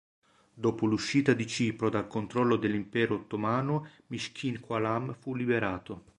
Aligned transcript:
Dopo 0.55 0.87
l'uscita 0.87 1.33
di 1.33 1.45
Cipro 1.45 1.87
dal 1.87 2.07
controllo 2.07 2.55
dell'Impero 2.55 3.13
Ottomano 3.13 3.87
Mishkín-Qalam 4.07 5.13
fu 5.13 5.35
liberato. 5.35 6.05